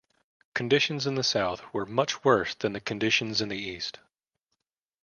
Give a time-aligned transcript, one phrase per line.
[0.55, 3.99] Conditions in the South were much worse than the conditions in the East.